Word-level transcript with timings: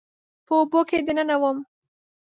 په 0.45 0.53
اوبو 0.59 0.81
کې 0.89 0.97
دننه 1.07 1.35
وم 1.41 1.57